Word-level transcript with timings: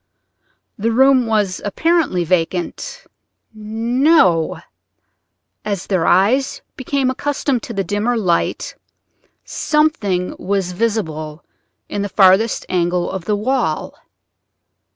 The 0.79 0.91
room 0.91 1.27
was 1.27 1.61
apparently 1.63 2.23
vacant—no; 2.23 4.59
as 5.63 5.85
their 5.85 6.07
eyes 6.07 6.63
became 6.75 7.11
accustomed 7.11 7.61
to 7.61 7.71
the 7.73 7.83
dimmer 7.83 8.17
light 8.17 8.75
something 9.45 10.35
was 10.39 10.71
visible 10.71 11.45
in 11.87 12.01
the 12.01 12.09
farthest 12.09 12.65
angle 12.67 13.11
of 13.11 13.25
the 13.25 13.35
wall. 13.35 13.95